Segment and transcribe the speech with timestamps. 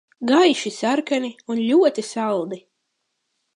[0.29, 2.61] Gaiši sarkani un ļoti saldi.